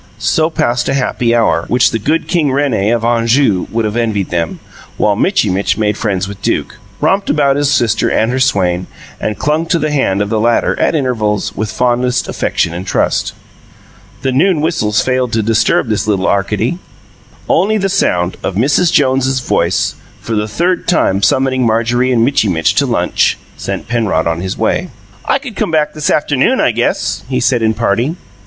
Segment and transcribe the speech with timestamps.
[0.17, 4.31] So passed a happy hour, which the Good King Rene of Anjou would have envied
[4.31, 4.59] them,
[4.97, 8.87] while Mitchy Mitch made friends with Duke, romped about his sister and her swain,
[9.19, 13.33] and clung to the hand of the latter, at intervals, with fondest affection and trust.
[14.23, 16.79] The noon whistles failed to disturb this little Arcady;
[17.47, 18.91] only the sound of Mrs.
[18.91, 24.25] Jones' voice for the third time summoning Marjorie and Mitchy Mitch to lunch sent Penrod
[24.25, 24.89] on his way.
[25.25, 28.17] "I could come back this afternoon, I guess," he said, in parting.